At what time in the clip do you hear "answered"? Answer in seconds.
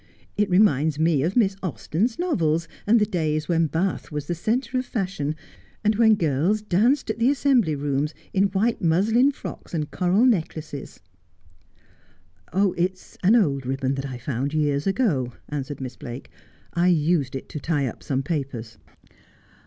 15.49-15.79